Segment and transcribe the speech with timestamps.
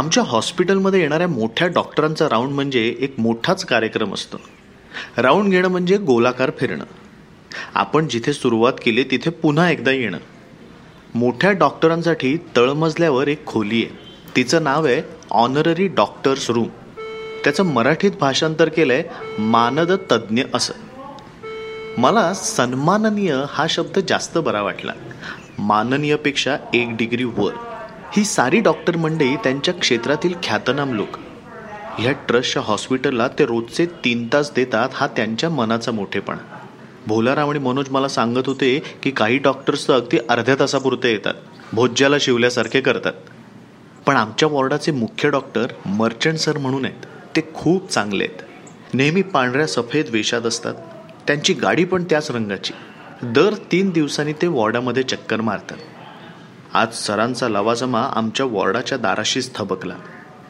[0.00, 4.36] आमच्या हॉस्पिटलमध्ये येणाऱ्या मोठ्या डॉक्टरांचा राऊंड म्हणजे एक मोठाच कार्यक्रम असतो.
[5.16, 6.84] राऊंड घेणं म्हणजे गोलाकार फिरणं.
[7.74, 10.18] आपण जिथे सुरुवात केली तिथे पुन्हा एकदा येणं.
[11.14, 13.98] मोठ्या डॉक्टरांसाठी तळमजल्यावर एक खोली आहे.
[14.36, 16.68] तिचं नाव आहे ऑनररी डॉक्टर्स रूम
[17.44, 19.02] त्याचं मराठीत भाषांतर केलं आहे
[19.38, 20.74] मानद तज्ज्ञ असं.
[21.98, 24.92] मला सन्माननीय हा शब्द जास्त बरा वाटला.
[25.58, 27.52] माननीयपेक्षा एक डिग्री वर.
[28.16, 31.08] ही सारी डॉक्टर मंडळी त्यांच्या क्षेत्रातील ख्यातनाम लोक.
[31.98, 36.38] ह्या ट्रस्टच्या हॉस्पिटलला ते रोजचे तीन तास देतात हा त्यांच्या मनाचा मोठेपणा.
[37.06, 41.34] भोलाराम आणि मनोज मला सांगत होते की काही डॉक्टर्स तर अगदी अर्ध्या तासापुरते येतात.
[41.72, 43.12] भोज्याला शिवल्यासारखे करतात.
[44.06, 47.06] पण आमच्या वॉर्डाचे मुख्य डॉक्टर मर्चंट सर म्हणून आहेत.
[47.36, 48.42] ते खूप चांगले आहेत.
[48.94, 50.74] नेहमी पांढऱ्या सफेद वेशात असतात.
[51.26, 52.72] त्यांची गाडी पण त्याच रंगाची.
[53.22, 55.76] दर तीन दिवसांनी ते वॉर्डामध्ये चक्कर मारतात.
[56.74, 59.94] आज सरांचा लवाजमा आमच्या वॉर्डाच्या दाराशीच थबकला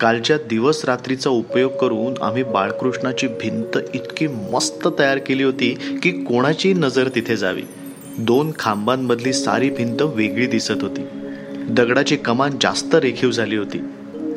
[0.00, 6.72] कालच्या दिवस रात्रीचा उपयोग करून आम्ही बाळकृष्णाची भिंत इतकी मस्त तयार केली होती की कोणाची
[6.72, 7.62] नजर तिथे जावी.
[8.18, 11.06] दोन खांबांमधली सारी भिंत वेगळी दिसत होती.
[11.68, 13.78] दगडाची कमान जास्त रेखीव झाली होती.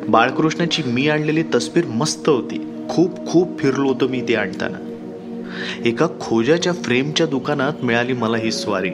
[0.08, 2.86] बाळकृष्णाची मी आणलेली तस्वीर मस्त होती.
[2.90, 4.78] खूप खूप फिरलो होतो मी ती आणताना.
[5.84, 8.90] एका खोजाच्या फ्रेमच्या दुकानात मिळाली मला ही स्वारी.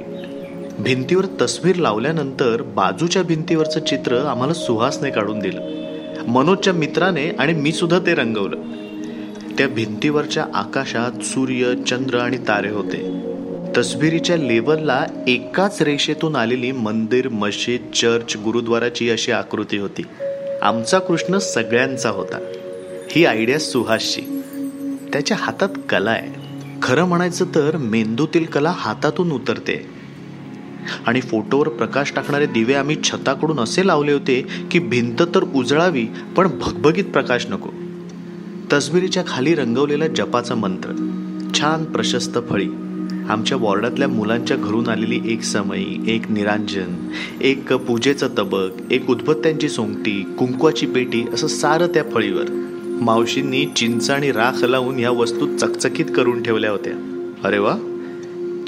[0.83, 5.71] भिंतीवर तस्वीर लावल्यानंतर बाजूच्या भिंतीवरचं चित्र आम्हाला सुहासने काढून दिलं.
[6.29, 8.57] मनोजच्या मित्राने आणि मी सुद्धा ते रंगवलं.
[9.59, 13.21] त्या भिंतीवरच्या आकाशात सूर्य चंद्र आणि तारे होते.
[13.77, 20.03] तस्वीरीच्या लेवलला एकाच रेषेतून आलेली मंदिर मशीद चर्च गुरुद्वाराची अशी आकृती होती.
[20.63, 22.53] आमचा कृष्ण सगळ्यांचा होता.
[23.11, 24.43] ही आयडिया सुहासची.
[25.13, 26.41] त्याच्या हातात कला आहे.
[26.83, 30.00] खरं म्हणायचं तर मेंदूतील कला हातातून उतरते.
[31.07, 36.49] आणि फोटोवर प्रकाश टाकणारे दिवे आम्ही छताकडून असे लावले होते की भिंत तर उजळावी पण
[36.61, 37.69] भगभगीत प्रकाश नको.
[38.73, 40.91] तस्बिरीच्या खाली रंगवलेला जपाचा मंत्र.
[41.55, 42.69] छान प्रशस्त फळी.
[43.29, 47.09] आमच्या वॉर्डातल्या मुलांच्या घरून आलेली एक समयी एक निरांजन
[47.41, 52.45] एक पूजेचं तबक एक उद्भत्त्यांची सोंगटी कुंकवाची पेटी असं सारं त्या फळीवर.
[53.01, 56.93] मावशींनी चिंच आणि राख लावून ह्या वस्तू चकचकीत करून ठेवल्या होत्या.
[57.45, 57.90] अरे वा!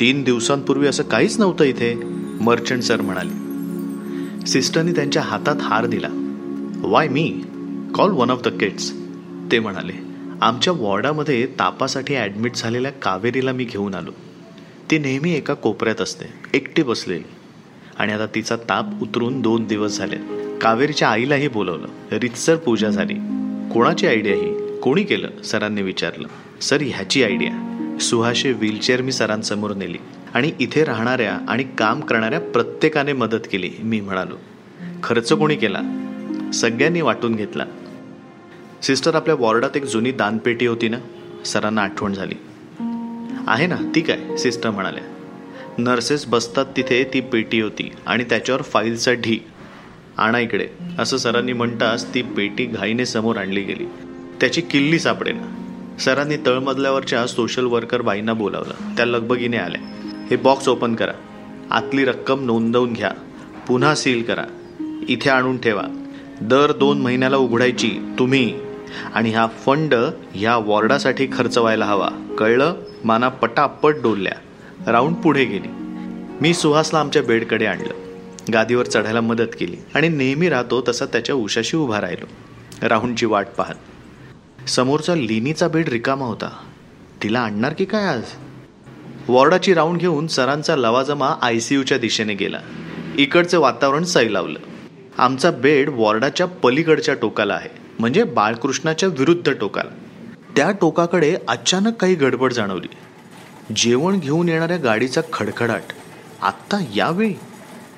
[0.00, 1.94] तीन दिवसांपूर्वी असं काहीच नव्हतं इथे
[2.40, 4.46] मर्चंट सर म्हणाले.
[4.46, 6.08] सिस्टरनी त्यांच्या हातात हार दिला.
[6.76, 7.42] Why me
[7.94, 8.92] call one of the kids
[9.52, 9.92] ते म्हणाले
[10.42, 14.10] आमच्या वॉर्डामध्ये तापासाठी ॲडमिट झालेल्या कावेरीला मी घेऊन आलो.
[14.90, 16.24] ती नेहमी एका कोपऱ्यात असते
[16.54, 17.24] एकटी बसलेली.
[17.98, 20.16] आणि आता तिचा ताप उतरून दोन दिवस झाले.
[20.58, 22.16] कावेरीच्या आईलाही बोलवलं.
[22.18, 23.14] रितसर पूजा झाली.
[23.74, 24.80] कोणाची आयडिया ही?
[24.80, 25.42] कोणी केलं?
[25.44, 26.28] सरांनी विचारलं.
[26.60, 27.50] सर ह्याची आयडिया
[28.00, 29.98] सुहाशे व्हीलचेअर मी सरांसमोर नेली.
[30.34, 34.36] आणि इथे राहणाऱ्या आणि काम करणाऱ्या प्रत्येकाने मदत केली मी म्हणालो.
[35.02, 35.80] खर्च कोणी केला?
[36.54, 37.64] सगळ्यांनी वाटून घेतला.
[38.82, 40.98] सिस्टर आपल्या वॉर्डात एक जुनी दानपेटी होती ना?
[41.44, 42.34] सरांना आठवण झाली.
[43.46, 44.36] आहे ना ती काय?
[44.36, 45.02] सिस्टर म्हणाल्या.
[45.78, 47.90] नर्सेस बसतात तिथे ती पेटी होती.
[48.06, 49.44] आणि त्याच्यावर फाईलचा ढी.
[50.18, 50.68] आणा इकडे.
[50.98, 53.86] असं सरांनी म्हणताच ती पेटी घाईने समोर आणली गेली.
[54.40, 55.61] त्याची किल्ली सापडेना.
[56.00, 58.96] सरांनी तळमजल्यावरच्या सोशल वर्कर बाईंना बोलावलं.
[58.96, 59.80] त्या लगबगीने आल्या.
[60.30, 61.12] हे बॉक्स ओपन करा.
[61.70, 63.10] आतली रक्कम नोंदवून घ्या.
[63.68, 64.44] पुन्हा सील करा.
[65.08, 65.82] इथे आणून ठेवा.
[66.40, 68.14] दर दोन महिन्याला उघडायची.
[68.18, 68.60] तुम्ही
[69.14, 69.94] आणि हा फंड
[70.34, 72.08] ह्या वॉर्डासाठी खर्च व्हायला हवा.
[72.38, 72.74] कळलं?
[73.04, 74.32] माना पटापट डोलल्या.
[74.92, 75.68] राऊंड पुढे गेली.
[76.40, 77.94] मी सुहासला आमच्या बेडकडे आणलं.
[78.52, 79.76] गादीवर चढायला मदत केली.
[79.94, 82.26] आणि नेहमी राहतो तसा त्याच्या उशाशी उभा राहिलो.
[82.88, 83.74] राहुलची वाट पाहत.
[84.68, 86.64] समोरचा लिनीचा बेड रिकामा होता.
[87.22, 88.22] तिला आणणार की काय आज?
[89.28, 92.58] वॉर्डाची राऊंड घेऊन सरांचा लवाजमा आय सी यूच्या दिशेने गेला.
[93.18, 94.58] इकडचं वातावरण सैलावलं.
[95.18, 97.68] आमचा बेड वॉर्डाच्या पलीकडच्या टोकाला आहे.
[97.98, 99.90] म्हणजे बाळकृष्णाच्या विरुद्ध टोकाला.
[100.56, 102.88] त्या टोकाकडे अचानक काही गडबड जाणवली.
[103.76, 105.82] जेवण घेऊन येणाऱ्या गाडीचा खडखडाट.
[106.42, 107.34] आत्ता यावेळी?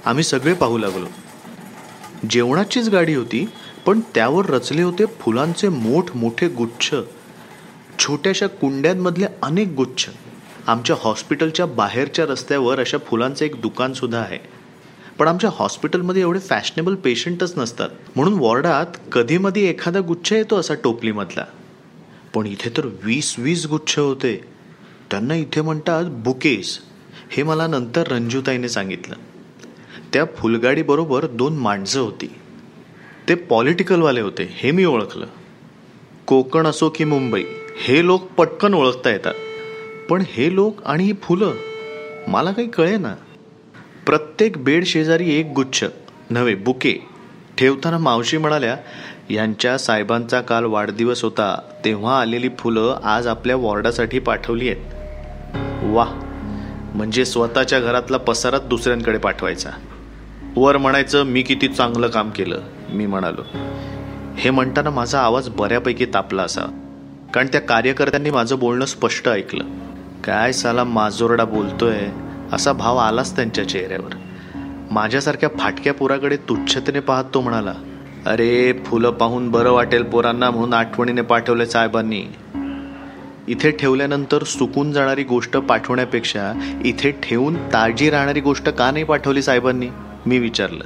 [0.05, 1.07] आम्ही सगळे पाहू लागलो.
[2.31, 3.49] जेवणाचीच गाडी होती
[3.87, 6.95] पण त्यावर रचले होते फुलांचे मोठ मोठे गुच्छ.
[7.99, 10.09] छोट्याशा कुंड्यांमधले अनेक गुच्छ.
[10.67, 14.39] आमच्या हॉस्पिटलच्या बाहेरच्या रस्त्यावर अशा फुलांचं एक दुकानसुद्धा आहे.
[15.19, 17.89] पण आमच्या हॉस्पिटलमध्ये एवढे फॅशनेबल पेशंटच नसतात.
[18.17, 21.45] म्हणून वॉर्डात कधीमधी एखादा गुच्छ येतो असा टोपलीमधला.
[22.35, 24.45] पण इथे तर वीस वीस गुच्छ होते.
[25.11, 26.79] त्यांना इथे म्हणतात बुकेस.
[27.31, 29.15] हे मला नंतर रंजूताईने सांगितलं.
[30.13, 32.35] त्या फुलगाडीबरोबर दोन माणसं होती.
[33.29, 35.27] ते पॉलिटिकलवाले होते हे मी ओळखलं.
[36.27, 37.45] कोकण असो की मुंबई
[37.85, 39.35] हे लोक पटकन ओळखता येतात.
[40.11, 41.53] पण हे लोक आणि ही फुलं
[42.29, 43.15] मला काही कळे ना
[44.07, 45.85] प्रत्येक बेड शेजारी एक गुच्छ
[46.31, 47.07] नव्हे बुके.
[47.59, 48.77] ठेवताना मावशी म्हणाल्या
[49.31, 54.83] यांच्या साहेबांचा काल वाढदिवस होता तेव्हा आलेली फुलं आज आपल्या वॉर्डासाठी पाठवली आहेत.
[55.83, 56.05] वा
[56.95, 59.71] म्हणजे स्वतःच्या घरातला पसारात दुसऱ्यांकडे पाठवायचा.
[60.57, 62.61] वर म्हणायचं मी किती चांगलं काम केलं.
[62.91, 63.43] मी म्हणालो
[64.37, 66.63] हे म्हणताना माझा आवाज बऱ्यापैकी तापला असा
[67.35, 69.65] कारण त्या कार्यकर्त्यांनी माझं बोलणं स्पष्ट ऐकलं.
[70.25, 71.99] काय साला माजोरडा बोलतोय?
[72.53, 74.15] असा भाव आलाच त्यांच्या चेहऱ्यावर.
[74.91, 77.75] माझ्यासारख्या फाटक्या पोराकडे तुच्छतेने पाहत तो म्हणाला
[78.27, 82.23] अरे फुलं पाहून बरं वाटेल पोरांना म्हणून आठवणीने पाठवले साहेबांनी.
[83.49, 89.89] इथे ठेवल्यानंतर सुकून जाणारी गोष्ट पाठवण्यापेक्षा इथे ठेवून ताजी राहणारी गोष्ट का नाही पाठवली साहेबांनी?
[90.27, 90.85] मी विचारलं.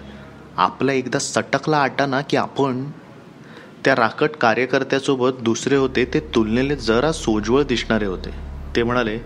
[0.58, 2.90] आपला एकदा सटकला आटा ना की आपण
[3.84, 8.31] त्या राकट कार्यकर्त्यासोबत दुसरे होते ते तुलनेने जरा सोज्वळ दिसणारे होते.
[8.76, 9.19] ते म्हणाले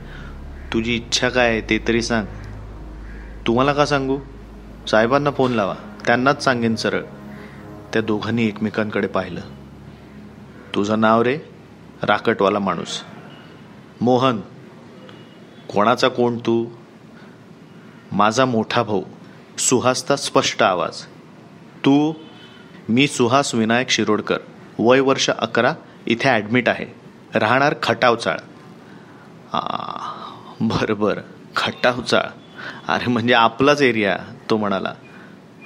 [0.72, 2.26] तुझी इच्छा काय आहे ते तरी सांग.
[3.46, 4.18] तुम्हाला का सांगू?
[4.90, 5.74] साहेबांना फोन लावा.
[6.06, 7.00] त्यांनाच सांगेन सरळ.
[7.92, 9.40] त्या दोघांनी एकमेकांकडे पाहिलं.
[10.74, 11.38] तुझं नाव रे?
[12.02, 13.02] राकटवाला माणूस.
[14.00, 14.40] मोहन.
[15.68, 16.66] कोणाचा कोण तू?
[18.12, 19.02] माझा मोठा भाऊ.
[19.58, 21.02] सुहासता स्पष्ट आवाज.
[21.84, 22.12] तू
[22.88, 24.38] मी सुहास विनायक शिरोडकर
[24.78, 25.74] वय वर्ष अकरा
[26.06, 26.86] इथे ॲडमिट आहे.
[27.34, 28.36] राहणार खटावचाळ.
[30.60, 31.20] बरं बरं.
[31.56, 32.22] खटावचाळ.
[32.88, 34.16] अरे म्हणजे आपलाच एरिया
[34.50, 34.92] तो म्हणाला.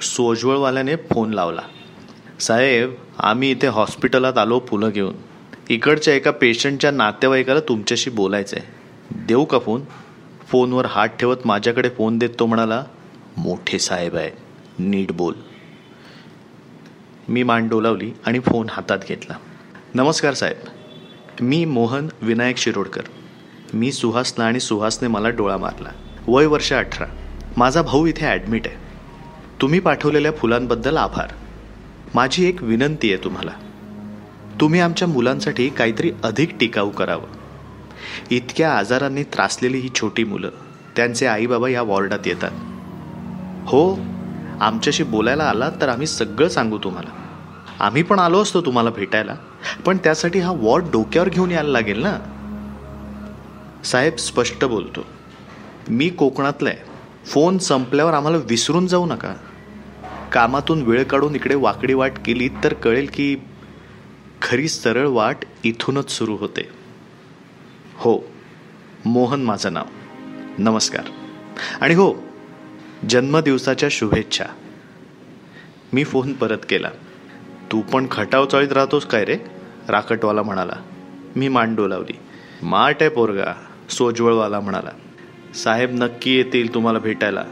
[0.01, 1.61] सोजवळवाल्याने फोन लावला.
[2.39, 5.15] साहेब आम्ही इथे हॉस्पिटलात आलो फुलं घेऊन.
[5.69, 8.65] इकडच्या एका पेशंटच्या नातेवाईकाला तुमच्याशी बोलायचं आहे
[9.25, 9.81] देऊ का फोन?
[10.47, 12.83] फोनवर हात ठेवत माझ्याकडे फोन देत तो म्हणाला
[13.37, 14.31] मोठे साहेब आहे.
[14.79, 15.33] नीट बोल.
[17.29, 19.35] मी मान डोलावली आणि फोन हातात घेतला.
[19.93, 20.57] नमस्कार साहेब.
[21.41, 23.01] मी मोहन विनायक शिरोडकर.
[23.73, 25.89] मी सुहासला आणि सुहासने मला डोळा मारला.
[26.27, 27.05] वय वर्ष अठरा.
[27.57, 28.75] माझा भाऊ इथे ॲडमिट आहे.
[29.61, 31.27] तुम्ही पाठवलेल्या फुलांबद्दल आभार.
[32.15, 33.51] माझी एक विनंती आहे तुम्हाला.
[34.61, 37.27] तुम्ही आमच्या मुलांसाठी काहीतरी अधिक टिकाऊ करावं.
[38.31, 40.49] इतक्या आजारांनी त्रासलेली ही छोटी मुलं
[40.95, 42.51] त्यांचे आईबाबा या वॉर्डात येतात.
[43.67, 44.16] हो
[44.61, 47.09] आमच्याशी बोलायला आलात तर आम्ही सगळं सांगू तुम्हाला.
[47.79, 49.35] आम्ही पण आलो असतो तुम्हाला भेटायला
[49.85, 52.19] पण त्यासाठी हा वॉर्ड डोक्यावर घेऊन यायला लागेल ना?
[53.83, 55.05] साहेब स्पष्ट बोलतो.
[55.89, 56.77] मी कोकणातला आहे.
[57.25, 59.33] फोन संपल्यावर आम्हाला विसरून जाऊ नका.
[60.31, 63.37] कामातून वेळ काढून इकडे वाकडी वाट केली तर कळेल की
[64.41, 66.69] खरी सरळ वाट इथूनच सुरू होते.
[67.95, 68.19] हो
[69.05, 69.83] मोहन माझं नाव.
[70.57, 71.03] नमस्कार.
[71.81, 72.26] आणि हो
[73.09, 74.43] जन्मदिवसाच्या शुभेच्छा.
[75.93, 76.89] मी फोन परत केला.
[77.71, 79.37] तू पण खटाव चाळीत राहतोस काय रे?
[79.89, 80.73] राकटवाला म्हणाला.
[81.35, 82.19] मी मान डोलावली.
[82.63, 83.53] माट आहे पोरगा
[83.89, 84.89] सोजवळवाला म्हणाला.
[85.53, 87.43] साहेब नक्की येतील तुम्हाला भेटायला.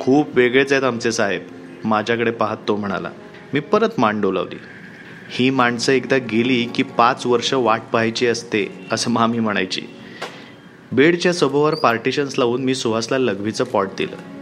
[0.00, 1.42] खूप वेगळेच आहेत आमचे साहेब.
[1.84, 3.10] माझ्याकडे पाहत तो म्हणाला.
[3.54, 4.58] मी परत मान डोलावली.
[5.30, 9.82] ही माणसं एकदा गेली की पाच वर्ष वाट पाहायची असते असं मामी म्हणायची.
[10.92, 14.33] बेडच्या सभोवर पार्टिशन्स लावून मी सुहासला लघवीचं पॉट दिलं.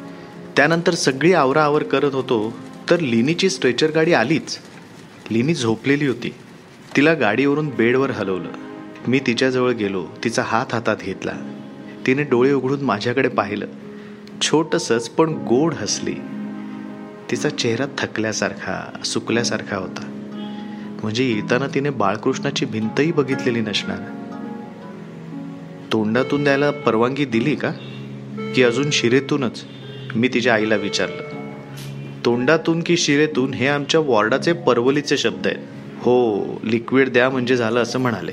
[0.56, 2.52] त्यानंतर सगळी आवराआवर करत होतो
[2.90, 4.58] तर लिनीची स्ट्रेचर गाडी आलीच.
[5.30, 6.34] लिनी झोपलेली होती.
[6.96, 8.48] तिला गाडीवरून बेडवर हलवलं.
[9.08, 11.32] मी तिच्याजवळ गेलो तिचा हात हातात घेतला.
[12.06, 13.66] तिने डोळे उघडून माझ्याकडे पाहिलं.
[14.42, 16.14] छोटंसंच पण गोड हसली.
[17.30, 20.08] तिचा चेहरा थकल्यासारखा सुकल्यासारखा होता.
[21.02, 23.98] म्हणजे येताना तिने बाळकृष्णाची भिंतही बघितलेली नसणार.
[25.92, 27.70] तोंडातून द्यायला परवानगी दिली का?
[28.54, 29.64] की अजून शिरेतूनच?
[30.16, 31.30] मी तिच्या आईला विचारलं
[32.24, 35.58] तोंडातून की शिरेतून हे आमच्या वॉर्डाचे परवलीचे शब्द आहेत.
[36.02, 38.32] हो लिक्विड द्या म्हणजे झालं असं म्हणाले.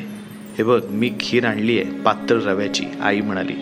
[0.57, 3.53] हे बघ मी खीर आणली आहे पातळ रव्याची आई म्हणाली.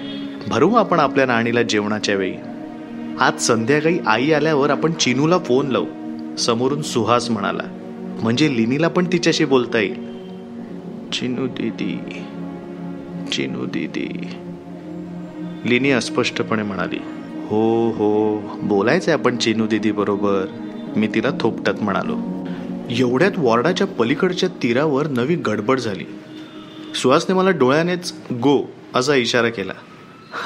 [0.47, 2.35] भरू आपण आपल्या राणीला जेवणाच्या वेळी.
[3.19, 7.63] आज संध्याकाळी आई आल्यावर आपण चिनूला फोन लावू समोरून सुहास म्हणाला.
[8.23, 9.95] म्हणजे लिनीला पण तिच्याशी बोलता येईल.
[11.09, 11.99] चिनू दीदी
[13.31, 14.27] चिनू दीदी
[15.65, 16.99] लिनी अस्पष्टपणे म्हणाली.
[17.49, 18.37] हो हो.
[18.61, 20.45] बोलायचंय आपण चिनू दिदी बरोबर.
[20.95, 22.45] मी तिला थोपटत म्हणालो.
[22.89, 26.03] एवढ्यात वॉर्डाच्या पलीकडच्या तीरावर नवी गडबड झाली.
[27.01, 29.73] सुहासने मला डोळ्यानेच गो असा इशारा केला.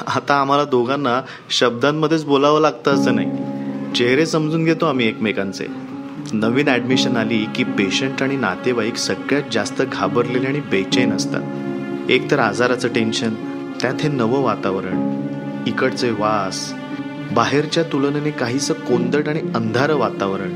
[0.06, 3.30] आता आम्हाला दोघांना शब्दांमध्येच बोलावं लागतं असं नाही.
[3.94, 5.66] चेहरे समजून घेतो आम्ही एकमेकांचे.
[6.32, 11.42] नवीन ॲडमिशन आली की पेशंट आणि नातेवाईक सगळ्यात जास्त घाबरलेले आणि बेचैन असतात.
[12.10, 13.34] एक तर आजाराचं टेन्शन
[13.80, 15.12] त्यात हे नवं वातावरण.
[15.66, 16.74] इकडचे वास
[17.34, 20.50] बाहेरच्या तुलनेने काहीसं कोंदट आणि अंधारं वातावरण.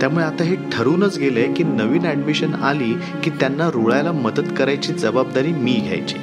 [0.00, 2.94] त्यामुळे आता हे ठरूनच गेलंय की नवीन ॲडमिशन आली
[3.24, 6.14] की त्यांना रुळायला मदत करायची जबाबदारी मी घ्यायची.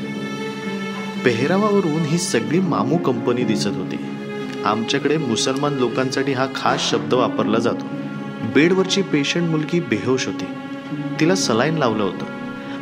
[1.26, 3.98] पेहरावावरून ही सगळी मामू कंपनी दिसत होती.
[4.66, 7.86] आमच्याकडे मुसलमान लोकांसाठी हा खास शब्द वापरला जातो.
[8.56, 10.46] बेडवरची पेशंट मुलगी बेहोश होती.
[11.20, 12.26] तिला सलाईन लावलं होतं.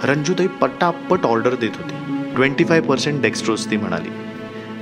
[0.04, 1.94] रंजूताई पटापट ऑर्डर देत होती.
[2.36, 4.29] ट्वेंटी फाय पर्सेंट डेक्स्ट्रोज ती म्हणाली.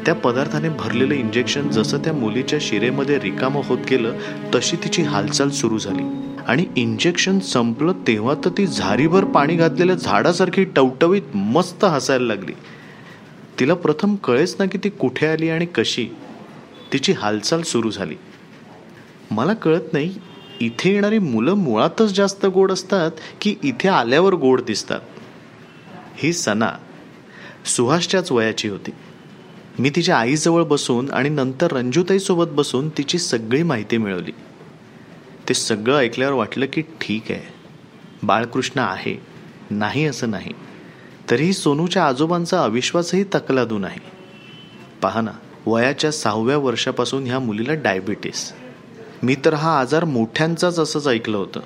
[0.08, 4.18] त्या पदार्थाने भरलेलं इंजेक्शन जसं त्या मुलीच्या शिरेमध्ये रिकामं होत गेलं
[4.56, 6.04] तशी तिची हालचाल सुरू झाली.
[6.48, 12.52] आणि इंजेक्शन संपलं तेव्हा तर ती झारीभर पाणी घातलेल्या झाडासारखी टवटवीत मस्त हसायला लागली.
[13.60, 16.08] तिला प्रथम कळेच ना की ती कुठे आली आणि कशी.
[16.94, 18.16] तिची हालचाल सुरू झाली.
[19.32, 20.16] मला कळत नाही
[20.60, 23.12] इथे येणारी मुलं मुळातच जास्त गोड असतात
[23.42, 25.00] की इथे आल्यावर गोड दिसतात.
[26.18, 26.72] ही सना
[27.66, 28.92] सुहासच्याच वयाची होती.
[29.80, 34.32] मी तिच्या आईजवळ बसून आणि नंतर रंजूताईसोबत बसून तिची सगळी माहिती मिळवली.
[35.50, 37.54] ते सगळं ऐकल्यावर वाटलं की ठीक आहे.
[38.24, 39.22] बाळकृष्ण आहे.
[39.72, 40.54] नाही असं नाही.
[41.32, 44.00] तरीही सोनूच्या आजोबांचा अविश्वासही तकलादू नाही.
[45.02, 45.32] पहा ना
[45.66, 48.54] वयाच्या सहाव्या वर्षापासून ह्या मुलीला डायबिटीस.
[49.24, 51.60] मी तर हा आजार मोठ्यांचाच असंच ऐकलं होतं.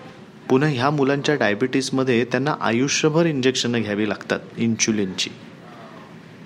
[0.50, 5.30] पुन्हा ह्या मुलांच्या डायबिटीसमध्ये त्यांना आयुष्यभर इंजेक्शनं घ्यावी लागतात इन्शुलिनची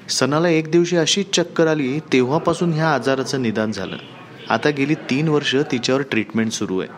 [0.09, 3.97] सणाला एक दिवशी अशीच चक्कर आली तेव्हापासून ह्या आजाराचं निदान झालं.
[4.49, 6.89] आता गेली तीन वर्ष तिच्यावर ट्रीटमेंट सुरू आहे.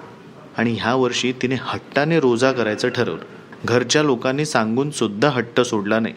[0.57, 3.23] आणि ह्या वर्षी तिने हट्टाने रोजा करायचं ठरवलं.
[3.65, 6.13] घरच्या लोकांनी सांगून सुद्धा हट्ट सोडला नाही.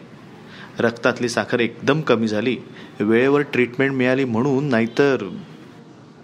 [0.79, 2.57] रक्तातली साखर एकदम कमी झाली.
[2.99, 5.29] वेळेवर ट्रीटमेंट मिळाली म्हणून नाहीतर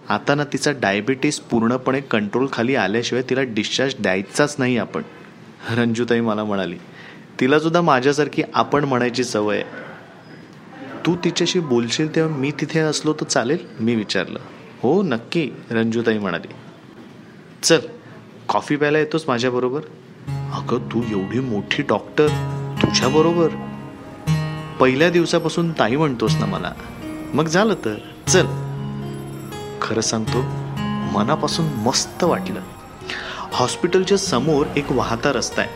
[0.09, 5.01] आता ना तिचा डायबिटीस पूर्णपणे कंट्रोलखाली आल्याशिवाय तिला डिस्चार्ज द्यायचाच नाही आपण.
[5.69, 6.75] रंजूताई मला म्हणाली
[7.39, 9.86] तिलासुद्धा माझ्यासारखी आपण म्हणायची सवय आहे.
[11.07, 13.57] तू तिच्याशी बोलशील तेव्हा मी तिथे असलो तर चालेल?
[13.79, 14.39] मी विचारलं.
[14.81, 16.47] हो नक्की रंजूताई म्हणाली.
[17.63, 17.79] चल
[18.49, 19.81] कॉफी प्यायला येतोस माझ्याबरोबर?
[20.27, 22.27] अगं तू एवढी मोठी डॉक्टर
[22.81, 23.47] तुझ्याबरोबर
[24.79, 26.71] पहिल्या दिवसापासून ताई म्हणतोस ना मला.
[27.33, 27.95] मग झालं तर?
[28.27, 28.45] चल.
[29.81, 30.41] खरं सांगतो
[31.17, 32.61] मनापासून मस्त वाटलं.
[33.51, 35.71] हॉस्पिटलच्या समोर एक वाहता रस्ता आहे.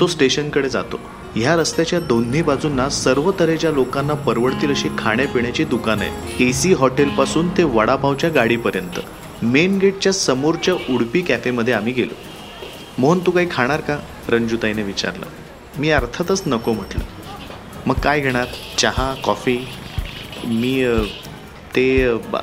[0.00, 1.00] तो स्टेशनकडे जातो.
[1.34, 6.48] ह्या रस्त्याच्या दोन्ही बाजूंना सर्व तऱ्हेच्या लोकांना परवडतील अशी खाण्यापिण्याची दुकान आहे.
[6.48, 9.00] ए सी हॉटेलपासून ते वडापावच्या गाडीपर्यंत.
[9.42, 12.14] मेन गेटच्या समोरच्या उडपी कॅफेमध्ये आम्ही गेलो.
[12.98, 13.98] मोहन तू काही खाणार का?
[14.28, 15.26] रंजूताईने विचारलं.
[15.78, 17.04] मी अर्थातच नको म्हटलं.
[17.86, 18.46] मग काय घेणार?
[18.78, 19.58] चहा कॉफी?
[20.44, 20.98] मी
[21.76, 22.42] ते बा-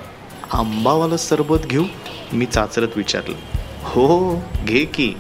[0.52, 1.84] आंबावालं सरबत घेऊ?
[2.34, 3.36] मी चाचरत विचारलं.
[3.84, 5.14] हो हो घे की.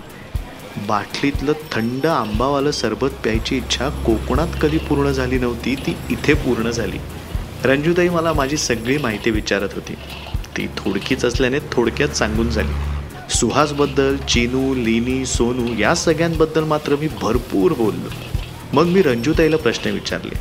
[0.77, 6.97] बाटलीतलं थंड आंबावालं सरबत प्यायची इच्छा कोकणात कधी पूर्ण झाली नव्हती ती इथे पूर्ण झाली.
[7.63, 9.93] रंजूताई मला माझी सगळी माहिती विचारत होती.
[10.57, 12.71] ती थोडकीच असल्याने थोडक्यात सांगून झाली.
[13.29, 18.09] सुहासबद्दल चिनू लिनी सोनू या सगळ्यांबद्दल मात्र मी भरपूर बोललो.
[18.73, 20.39] मग मी रंजूताईला प्रश्न विचारले.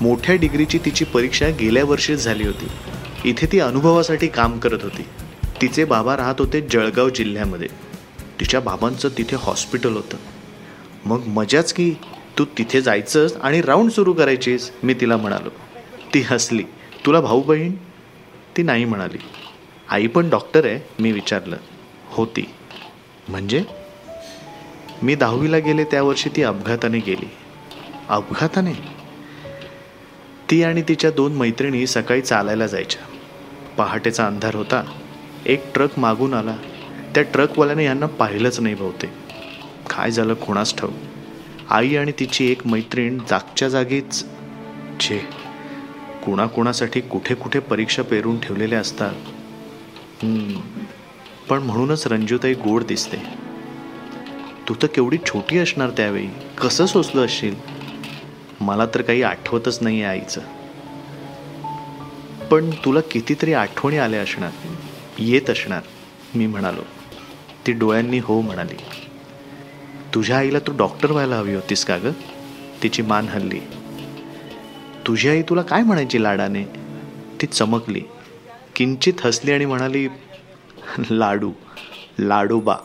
[0.00, 2.66] मोठ्या डिग्रीची तिची परीक्षा गेल्या वर्षीच झाली होती.
[3.30, 5.02] इथे ती अनुभवासाठी काम करत होती.
[5.62, 7.83] तिचे बाबा राहत होते जळगाव जिल्ह्यामध्ये.
[8.40, 10.16] तिच्या बाबांचं तिथे हॉस्पिटल होतं.
[11.04, 11.94] मग मजाच की
[12.38, 15.48] तू तिथे जायचंस आणि राऊंड सुरू करायचीस मी तिला म्हणालो.
[16.14, 16.62] ती हसली.
[17.06, 17.72] तुला भाऊ बहीण?
[18.56, 19.18] ती नाही म्हणाली.
[19.88, 21.56] आई पण डॉक्टर आहे मी विचारलं.
[22.08, 22.50] होती.
[23.28, 23.64] म्हणजे?
[25.02, 27.30] मी दहावीला गेले त्या वर्षी ती अपघाताने गेली.
[28.08, 28.72] अपघाताने?
[30.50, 33.02] ती आणि तिच्या दोन मैत्रिणी सकाळी चालायला जायच्या.
[33.78, 34.84] पहाटेचा अंधार होता.
[35.46, 36.56] एक ट्रक मागून आला.
[37.14, 39.10] त्या ट्रकवाल्याने यांना पाहिलंच नाही बहुतेक.
[39.90, 40.90] काय झालं कोणास ठाऊ
[41.70, 44.24] आई आणि तिची एक मैत्रीण जागच्या जागीच
[45.00, 45.18] छे.
[46.24, 49.12] कुणाकुणासाठी कुठे कुठे परीक्षा पेरून ठेवलेल्या असतात.
[51.48, 53.16] पण म्हणूनच रंजूताई गोड दिसते.
[54.68, 56.28] तू तर केवढी छोटी असणार त्यावेळी.
[56.60, 57.54] कसं सोचलं असशील?
[58.60, 60.40] मला तर काही आठवतच नाही आहे आईचं.
[62.50, 64.50] पण तुला कितीतरी आठवणी आल्या असणार.
[65.18, 65.82] येत असणार
[66.34, 66.82] मी म्हणालो.
[67.66, 68.76] ती डोळ्यांनी हो म्हणाली.
[70.14, 72.06] तुझ्या आईला तू डॉक्टर व्हायला हवी होतीस का ग?
[72.82, 73.60] तिची मान हल्ली.
[75.06, 76.64] तुझी आई तुला काय म्हणायची लाडाने?
[77.40, 78.02] ती चमकली.
[78.76, 80.08] किंचित हसली आणि म्हणाली
[81.10, 81.52] लाडू
[82.18, 82.76] लाडोबा.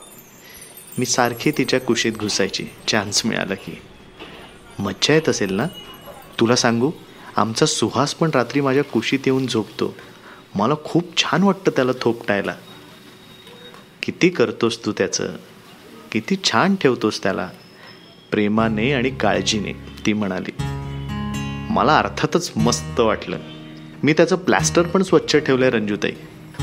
[0.97, 2.65] मी सारखी तिच्या कुशीत घुसायची.
[2.87, 3.81] चान्स मिळाला की.
[4.79, 5.65] मज्जा येत असेल ना?
[6.39, 6.91] तुला सांगू
[7.35, 9.95] आमचा सुहास पण रात्री माझ्या कुशीत येऊन झोपतो.
[10.55, 12.55] मला खूप छान वाटतं त्याला थोपटायला.
[14.09, 15.27] किती करतोस तू त्याचं?
[16.11, 17.49] किती छान ठेवतोस त्याला.
[18.31, 19.73] प्रेमाने आणि काळजीने
[20.05, 20.63] ती म्हणाली.
[21.69, 23.37] मला अर्थातच मस्त वाटलं.
[24.03, 26.11] मी त्याचं प्लॅस्टर पण स्वच्छ ठेवलंय रंजूताई.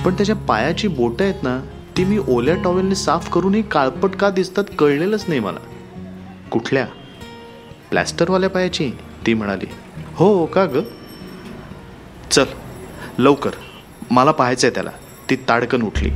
[0.05, 1.61] पण त्याच्या पायाची बोटं आहेत ना
[1.97, 5.61] ती मी ओल्या टॉवेलने साफ करूनही काळपट का दिसतात कळलेलंच नाही मला.
[6.51, 6.87] कुठल्या?
[7.91, 8.91] प्लॅस्टरवाल्या पायाची
[9.27, 9.67] ती म्हणाली.
[10.15, 10.79] हो, हो का ग?
[12.31, 12.45] चल
[13.19, 13.51] लवकर.
[14.11, 14.91] मला पाहायचंय त्याला.
[15.31, 16.11] ती ताडकन उठली.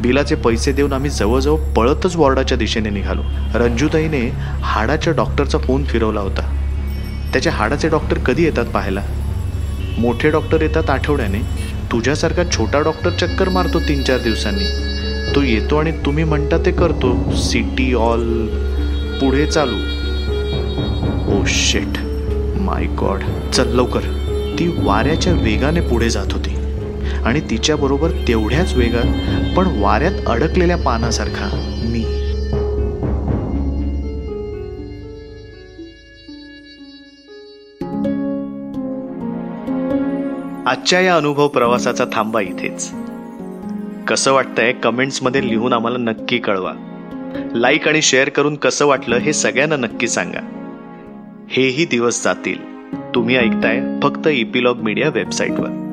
[0.00, 3.22] बिलाचे पैसे देऊन आम्ही जवळजवळ पळतच वॉर्डाच्या दिशेने निघालो.
[3.54, 4.28] रंजूताईने
[4.62, 6.54] हाडाच्या डॉक्टरचा फोन फिरवला होता.
[7.32, 9.02] त्याच्या हाडाचे डॉक्टर कधी येतात पाहायला?
[9.98, 11.38] मोठे डॉक्टर येतात आठवड्याने.
[11.92, 14.64] तुझ्यासारखा छोटा डॉक्टर चक्कर मारतो तीन चार दिवसांनी.
[15.34, 17.36] तो येतो आणि तुम्ही म्हणता ते करतो.
[17.36, 18.46] सिटी ऑल
[19.18, 19.76] पुढे चालू.
[21.34, 21.98] Oh Shet.
[22.60, 23.50] My god.
[23.52, 24.00] चल लवकर.
[24.58, 26.57] ती वाऱ्याच्या वेगाने पुढे जात होती.
[27.24, 29.04] आणि तिच्याबरोबर तेवढ्याच वेगात
[29.56, 32.04] पण वाऱ्यात अडकलेल्या पानासारखा मी.
[40.66, 42.92] आजच्या या अनुभव प्रवासाचा थांबा इथेच.
[44.08, 46.72] कसं वाटतंय कमेंट्समध्ये लिहून आम्हाला नक्की कळवा.
[47.54, 50.40] लाईक आणि शेअर करून कसं वाटलं हे सगळ्यांना नक्की सांगा.
[51.48, 52.88] हेही दिवस जातील.
[53.14, 55.87] तुम्ही ऐकताय फक्त इपिलॉग मीडिया वेबसाईटवर.